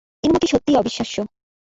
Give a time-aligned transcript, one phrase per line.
[0.23, 1.15] ইনুমাকি সত্যিই অবিশ্বাস্য।